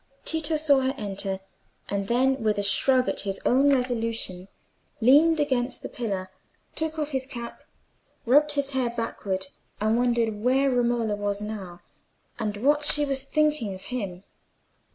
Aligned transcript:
Tito 0.25 0.55
saw 0.55 0.79
her 0.81 0.95
enter; 0.97 1.41
and 1.87 2.07
then 2.07 2.41
with 2.41 2.57
a 2.57 2.63
shrug 2.63 3.07
at 3.07 3.19
his 3.19 3.39
own 3.45 3.69
resolution, 3.69 4.47
leaned 4.99 5.39
against 5.39 5.85
a 5.85 5.89
pillar, 5.89 6.31
took 6.73 6.97
off 6.97 7.09
his 7.09 7.27
cap, 7.27 7.61
rubbed 8.25 8.53
his 8.53 8.71
hair 8.71 8.89
backward, 8.89 9.49
and 9.79 9.99
wondered 9.99 10.41
where 10.41 10.71
Romola 10.71 11.15
was 11.15 11.39
now, 11.39 11.81
and 12.39 12.57
what 12.57 12.83
she 12.83 13.05
was 13.05 13.23
thinking 13.25 13.75
of 13.75 13.81
him. 13.93 14.23